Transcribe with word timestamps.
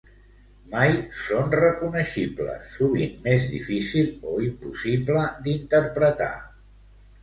Mai 0.69 0.93
són 1.17 1.53
reconeixibles, 1.57 2.73
sovint 2.79 3.15
més 3.29 3.47
difícil 3.55 4.13
o 4.35 4.37
impossible 4.51 5.31
d'interpretar. 5.49 6.37